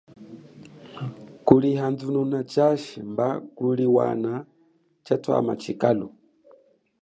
[1.45, 4.31] Kulihandununa tshashi mba kuliwana
[5.61, 6.07] tshikalu.